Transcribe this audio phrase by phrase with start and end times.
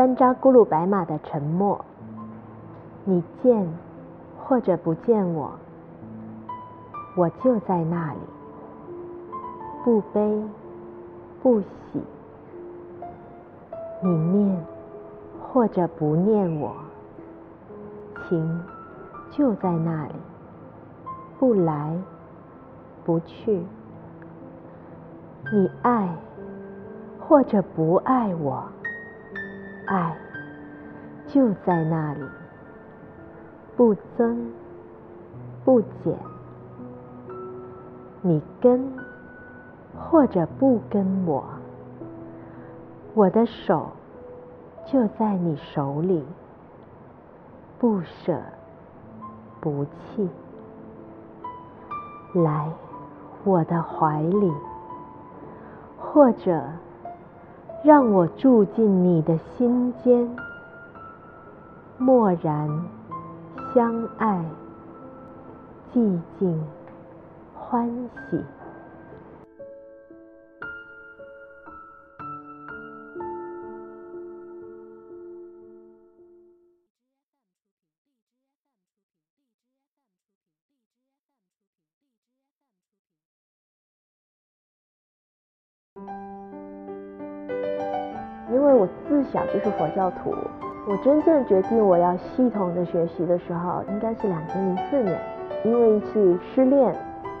[0.00, 1.84] 翻扎咕噜白马的沉默。
[3.04, 3.68] 你见
[4.38, 5.50] 或者不见我，
[7.14, 8.18] 我就在那里，
[9.84, 10.42] 不悲
[11.42, 12.02] 不喜。
[14.00, 14.64] 你念
[15.38, 16.74] 或者不念我，
[18.26, 18.58] 情
[19.30, 20.14] 就在那里，
[21.38, 21.94] 不来
[23.04, 23.62] 不去。
[25.52, 26.08] 你爱
[27.18, 28.64] 或者不爱我，
[29.90, 30.16] 爱
[31.26, 32.24] 就在那里，
[33.76, 34.52] 不增
[35.64, 36.16] 不减。
[38.22, 38.88] 你跟
[39.98, 41.44] 或者不跟我，
[43.14, 43.90] 我的手
[44.86, 46.24] 就在你手里，
[47.80, 48.40] 不舍
[49.60, 50.30] 不弃。
[52.32, 52.72] 来
[53.42, 54.52] 我的怀里。
[55.98, 56.60] 或者
[57.82, 60.28] 让我住进你的心间，
[61.96, 62.68] 默然
[63.74, 64.44] 相爱，
[65.94, 66.62] 寂静
[67.54, 67.88] 欢
[68.30, 68.38] 喜。
[88.52, 90.34] 因为我自小就是佛教徒，
[90.88, 95.18] 我真正决定我要系统的学习的时候，应该是两千零四年，
[95.64, 96.94] 因为一次失恋，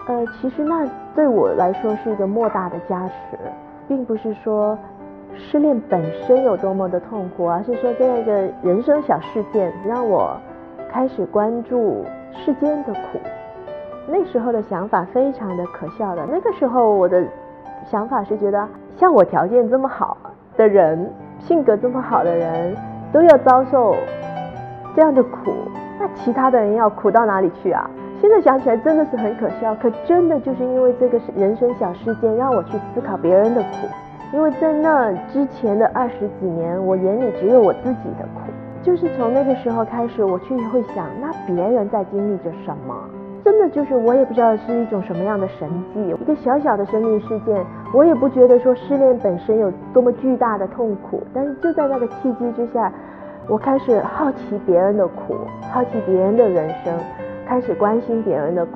[0.06, 3.38] 呃，其实那对我来说是一个莫大的加持，
[3.88, 4.78] 并不是说
[5.34, 10.36] 失恋本身有多么的痛苦，而是说这样一个人生小事件让我
[10.88, 13.18] 开始关注世间的苦。
[14.06, 17.24] 那时候的想法非常的可笑的，那个时候我的
[17.84, 20.16] 想法是觉得，像我条件这么好。
[20.60, 22.76] 的人，性格这么好的人，
[23.10, 23.96] 都要遭受
[24.94, 25.54] 这样的苦，
[25.98, 27.88] 那其他的人要苦到哪里去啊？
[28.20, 33.88] 现在想起来真的是很可笑，可真的就是因为这个人生小事件，让我去思考别人的苦。
[34.34, 42.94] 因为在那之前的二十几年，我眼里只有我自己的苦，就是从那个时候开始，我去会想，那别人在经历着什么？
[43.42, 52.92] 真的就是我也不知道是一种什么样的神迹，一个小小的生命事件，我也不觉得说失恋本身有多么巨大的痛苦，但是就在那个契机之下，
[53.48, 55.36] 我开始好奇别人的苦，
[55.72, 56.94] 好奇别人的人生，
[57.44, 58.72] 开始关心别人的苦。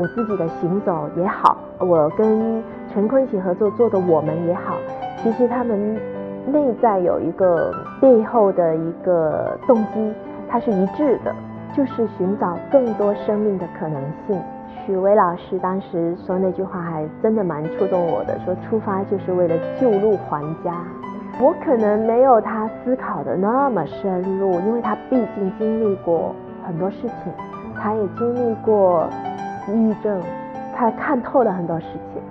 [0.00, 2.62] 我自己的行走也好，我跟
[2.92, 4.76] 陈坤一起合作做的我们也好。
[5.22, 6.00] 其实他们
[6.46, 10.12] 内在有一个背后的一个动机，
[10.52, 11.34] 它是一致的，
[11.74, 14.38] 就是寻找更多生命的可能性。
[14.84, 20.74] 许巍老师当时说那句话还真的蛮触动我的，说出发就是为了救路还家。
[21.40, 26.34] 我可能没有他思考的那么深入，因为他毕竟经历过
[26.66, 27.32] 很多事情，
[27.80, 29.08] 他也经历过
[29.68, 30.20] 抑郁症，
[30.76, 32.22] 他看透了很多事情。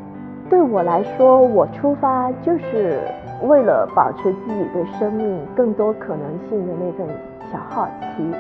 [0.47, 2.99] 对我来说，我出发就是
[3.41, 7.07] 为了保持自己对生命更多可能性的那份
[7.51, 8.34] 小好奇。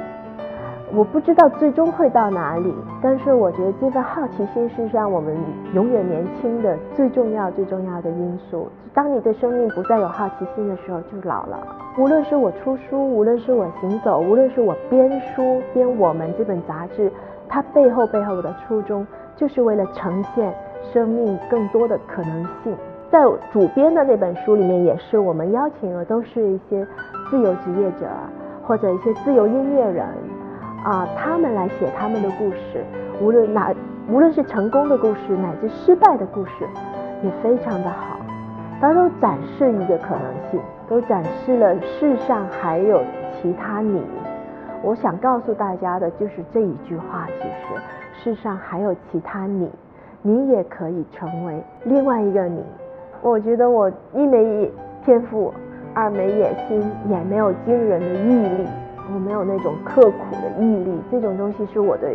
[0.93, 5.35] 我不知道最终会到哪里，但是我觉得这份好奇心是让我们
[5.73, 8.69] 永远年轻的最重要、最重要的因素。
[8.93, 11.65] 当你对生命不再有好奇心的时候，就老了。
[11.97, 17.09] 无论是我出书，无论是我行走，无论是我编书、编我们这本杂志，
[17.47, 19.07] 它背后背后的初衷，
[19.37, 20.53] 就是为了呈现。
[20.91, 22.75] 生命更多的可能性，
[23.09, 23.23] 在
[23.53, 26.85] 主编的那本书里面，也是我们邀请的都是一些
[27.29, 28.07] 自由职业者
[28.63, 30.05] 或者一些自由音乐人
[30.83, 32.83] 啊，他们来写他们的故事，
[33.21, 33.73] 无论哪
[34.09, 36.65] 无论是成功的故事乃至失败的故事，
[37.23, 38.17] 也非常的好，
[38.81, 43.01] 大家都展示一个可能性，都展示了世上还有
[43.33, 44.01] 其他你。
[44.83, 47.81] 我想告诉大家的就是这一句话，其实
[48.23, 49.69] 世上还有其他你。
[50.23, 52.63] 你也可以成为另外一个你。
[53.23, 54.71] 我觉得我一没
[55.03, 55.51] 天赋，
[55.93, 58.67] 二没野心，也没有惊人的毅力。
[59.13, 62.07] 我没有那种刻苦的毅力，这种东西是我的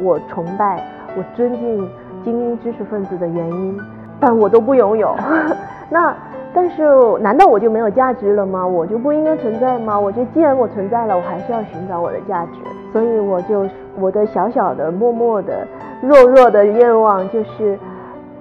[0.00, 0.82] 我崇拜、
[1.16, 1.88] 我尊敬
[2.24, 3.78] 精英知识分子的原因，
[4.18, 5.14] 但我都不拥有。
[5.90, 6.14] 那
[6.54, 6.82] 但是
[7.20, 8.66] 难道我就没有价值了吗？
[8.66, 9.98] 我就不应该存在吗？
[9.98, 12.52] 我觉得既然我存在了，我还是要寻找我的价值。
[12.92, 13.66] 所以我就
[13.98, 15.66] 我的小小的、默默的。
[16.00, 17.78] 弱弱的愿望就是，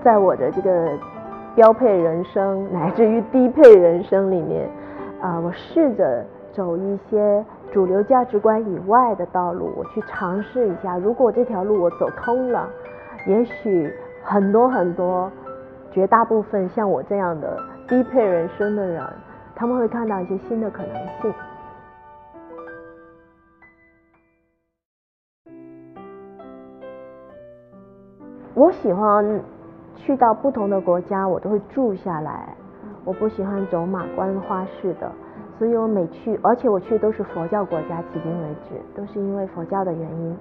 [0.03, 0.87] 在我的这个
[1.55, 4.69] 标配人生乃至于低配人生里面，
[5.21, 6.23] 啊，我试着
[6.53, 10.97] 走一些主流价值观以外的道路，我去尝试一下。
[10.97, 12.69] 如果这条路我走通了，
[13.25, 13.91] 也许
[14.23, 15.31] 很多很多，
[15.91, 19.03] 绝大部分像我这样的低配人生的人，
[19.55, 21.33] 他们会看到一些新的可能性。
[28.53, 29.41] 我喜欢
[29.95, 32.55] 去到不同的国家，我都会住下来。
[33.07, 35.09] 我不喜欢走马观花式的，
[35.57, 40.37] 所以我每去，而且我去都是佛教国家，迄今为止都是因为佛教的原因。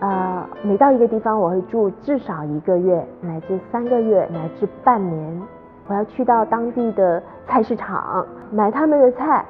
[0.00, 5.42] 呃，每到一个地方，我会住至少一个月，乃至三个月，乃至半年。
[5.86, 9.42] 我要去到当地的菜市场买他们的菜，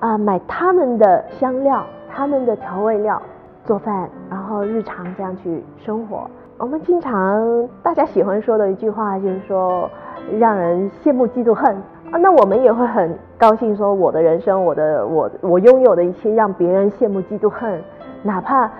[0.00, 3.20] 啊，买他们的香料、他们的调味料
[3.66, 6.30] 做饭，然后日常这样去生活。
[6.58, 9.90] 我们经常大家喜欢说的一句话就是说，
[10.38, 11.76] 让人羡慕嫉妒恨
[12.10, 12.18] 啊。
[12.18, 17.78] 那我们也会很高兴说，我的人生，我的我我拥有的一切，让别人羡慕嫉妒恨，
[18.22, 18.70] 哪怕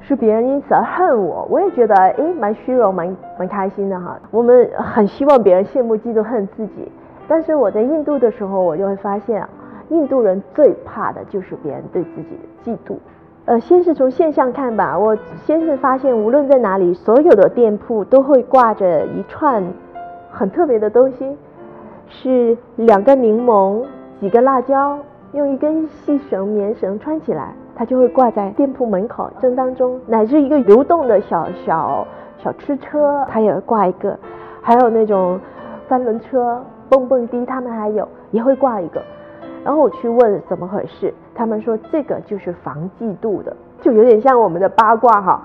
[0.00, 4.18] 是别人因此而恨我，我也觉得哎，蛮虚荣，蛮蛮开心的哈。
[4.32, 6.90] 我们很希望别人羡慕嫉妒恨自己，
[7.28, 9.46] 但是我在印度的时候，我就会发现，
[9.90, 12.96] 印度人最怕的就是别人对自己的嫉妒。
[13.50, 19.60] 呃，先是从现象看吧，我先是发现，无论在哪里，所有的店铺都会挂着一串
[20.30, 21.36] 很特别的东西，
[22.08, 23.82] 是两个柠檬、
[24.20, 24.96] 几个辣椒，
[25.32, 32.06] 用一根细绳、棉绳穿起来，它就会挂在店铺门口正当中，乃至一个流动的小小
[32.38, 34.16] 小吃车，它也会挂一个，
[34.62, 35.40] 还有那种
[35.88, 39.02] 三轮车、蹦蹦迪，他们还有也会挂一个。
[39.64, 45.42] 然后我去问怎么回事，他们说这个就是防嫉妒的，就有点像我们的八卦哈，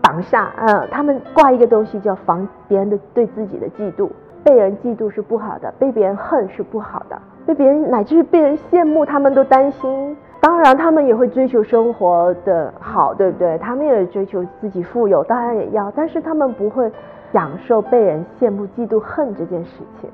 [0.00, 0.46] 挡煞。
[0.56, 4.08] 嗯，他们挂一个东西叫防别人的对自己的嫉妒，
[4.44, 10.16] 被人嫉妒是不好的，被别人恨是不好的，被别人乃至被人羡慕，他们都担心。
[10.38, 13.58] 当然，他们也会追求生活的好，对不对？
[13.58, 16.88] 他们也追求自己富有，当然也要，但是他们不会
[17.32, 20.08] 享受被人羡慕、嫉妒、恨这件事情。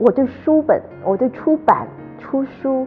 [0.00, 1.86] 我对书本，我对出版、
[2.18, 2.86] 出书，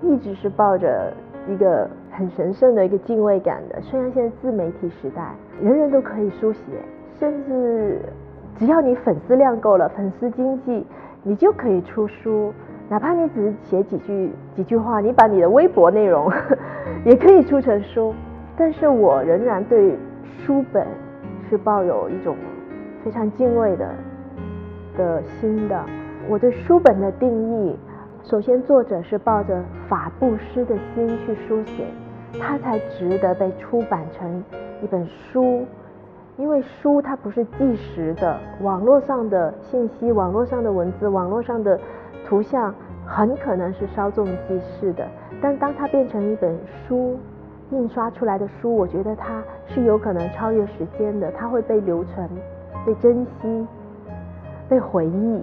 [0.00, 1.12] 一直是抱着
[1.48, 3.80] 一个很神圣的一个敬畏感的。
[3.82, 6.60] 虽然现在自媒体时代，人人都可以书写，
[7.18, 8.00] 甚至
[8.56, 10.86] 只要你粉丝量够了，粉丝经济，
[11.24, 12.54] 你就可以出书。
[12.88, 16.30] 哪怕你只是写几句几句话，你把你的微博内容
[17.04, 18.14] 也可以出成书。
[18.56, 19.98] 但是我仍然对
[20.44, 20.86] 书本
[21.50, 22.36] 是抱有一种
[23.02, 23.88] 非常敬畏的
[24.96, 25.84] 的心的。
[26.28, 27.76] 我对书本的定义，
[28.22, 31.84] 首先作者是抱着法布施的心去书写，
[32.40, 34.42] 它才值得被出版成
[34.82, 35.64] 一本书。
[36.38, 41.78] 因为书它不是即时的，网络上的信息、网络上的文字、网络上的
[42.24, 42.74] 图像，
[43.04, 45.06] 很可能是稍纵即逝的。
[45.42, 47.18] 但当它变成一本书，
[47.70, 52.28] 印刷出来的书，我觉得它是有可能超越时间的，它会被留存、
[52.86, 53.66] 被珍惜、
[54.68, 55.42] 被回忆。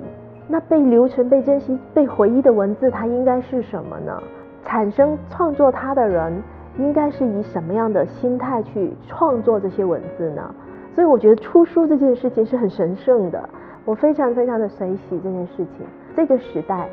[0.52, 4.20] 那被留存、被珍惜、被回忆的文字，它应该是什么呢？
[4.66, 6.42] 产生创作它的人，
[6.80, 10.54] 应该是以什么样的心态去创作这些文字呢？
[10.96, 13.48] 所以我觉得出书这件事情是很神圣的，
[13.86, 15.86] 我非常非常的随喜这件事情。
[16.16, 16.90] 这个时代，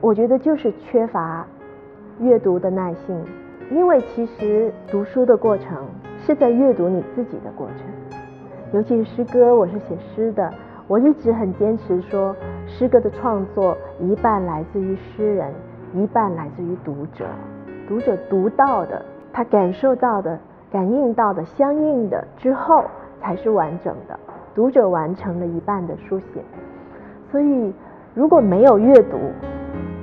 [0.00, 1.46] 我觉得就是缺乏
[2.20, 3.22] 阅读的耐性，
[3.70, 5.86] 因为其实读书的过程
[6.24, 8.18] 是在阅读你自己的过程，
[8.72, 10.50] 尤其是诗歌，我是写诗的。
[10.88, 12.34] 我一直很坚持说，
[12.66, 15.52] 诗歌的创作一半来自于诗人，
[15.94, 17.26] 一半来自于读者。
[17.88, 20.38] 读者读到的，他感受到的、
[20.70, 22.84] 感应到的、相应的之后，
[23.20, 24.18] 才是完整的。
[24.54, 26.42] 读者完成了一半的书写。
[27.30, 27.72] 所以，
[28.14, 29.18] 如果没有阅读，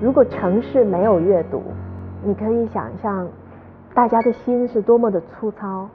[0.01, 1.62] 如果城市没有阅读，
[2.24, 3.27] 你可以想象，
[3.93, 5.88] 大家的心是多么的粗糙，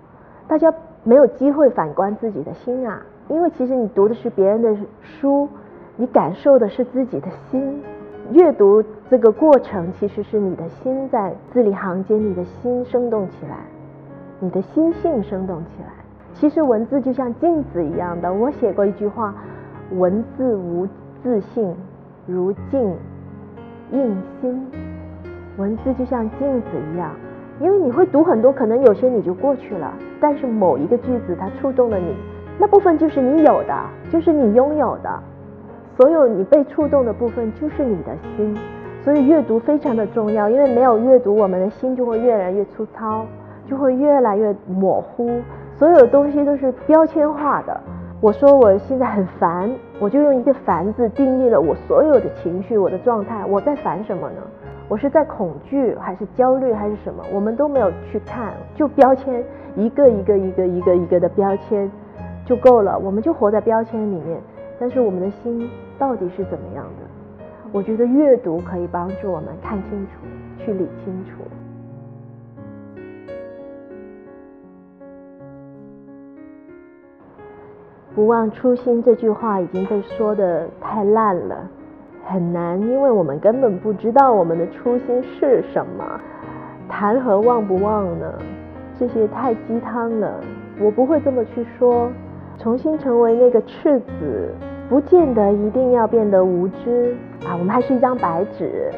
[0.46, 0.72] 大家
[1.04, 3.00] 没有机会反观自己的心啊。
[3.28, 5.48] 因为其实你读的是别人的书，
[5.96, 7.82] 你感受的是自己的心。
[8.32, 13.58] 阅读这个过程其实是你的心在字里行间，你的心生动起来，
[14.40, 15.92] 你的心性生动起来。
[16.34, 18.32] 其实文字就像镜子一样的。
[18.32, 19.34] 我写过一句话：
[19.92, 20.86] 文字无
[21.22, 21.74] 自信，
[22.26, 22.94] 如镜
[23.92, 24.66] 映心。
[25.56, 27.10] 文字就像镜子一样，
[27.60, 32.14] 因为你会读很多，可能有些你就过去了，但是某一个句子它触动了你。
[32.58, 33.74] 那部分就是你有的，
[34.10, 35.10] 就是你拥有的，
[35.96, 38.56] 所有你被触动的部分就是你的心，
[39.02, 43.24] 所以阅读非常的重要，因为没有阅读，我们的心就会越来越粗糙，
[43.68, 45.40] 就会越来越模糊，
[45.76, 47.80] 所有的东西都是标签化的。
[48.20, 53.44] 我说我现在很烦，我就用一个烦字定义了我所有的情绪，我的状态。
[53.46, 54.36] 我在烦什么呢？
[54.88, 57.24] 我是在恐惧，还是焦虑，还是什么？
[57.32, 59.42] 我们都没有去看，就标签
[59.76, 61.90] 一个一个一个一个一个的标签
[62.44, 62.98] 就够了。
[62.98, 64.38] 我们就活在标签里面，
[64.78, 67.48] 但是我们的心到底是怎么样的？
[67.72, 71.42] 我觉得阅读可以帮助我们看清楚，去理清楚。
[78.14, 81.68] 不忘初心这句话已经被说的太烂了，
[82.26, 86.04] 很难，因为我们根本不知道我们的初心是什么。
[86.88, 88.32] 谈何忘不忘呢？
[88.98, 90.40] 这些太鸡汤了，
[90.80, 92.08] 我不会这么去说。
[92.56, 94.54] 重新成为那个赤子，
[94.88, 98.92] 不见得一定要变得无知啊，我们还是一张白纸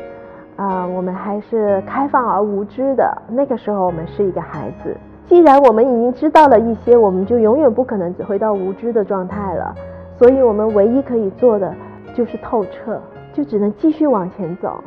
[0.56, 3.23] 啊，我们还是开放而无知的。
[3.28, 4.95] 那个时候，我们是一个孩子。
[5.25, 9.75] 既然我们已经知道了一些，我们就永远不可能回到无知的状态了。
[10.18, 11.75] 所以，我们唯一可以做的
[12.14, 13.00] 就是透彻，
[13.37, 14.83] 就只能继续往前走，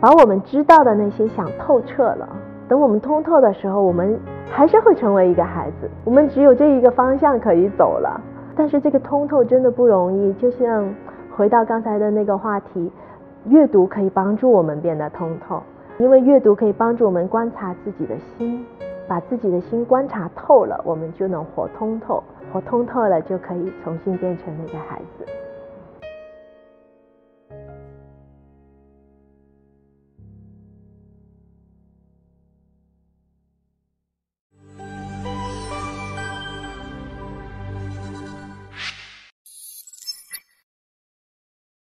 [0.00, 2.28] 把我们知道的那些想透彻了。
[2.68, 4.18] 等我们通透的时候，我们
[4.50, 5.88] 还是会成为一个孩子。
[6.04, 8.20] 我们只有这一个方向可以走了。
[8.56, 10.32] 但是这个通透真的不容易。
[10.32, 10.92] 就像
[11.36, 12.90] 回到刚才的那个话题，
[13.44, 15.62] 阅读可以帮助我们变得通透，
[15.98, 18.66] 因为阅读可以帮助我们观察自己的心。
[19.06, 25.24] 把自己的心观察透了，我们就能活通透，活通透了就可以重新变成那个孩子。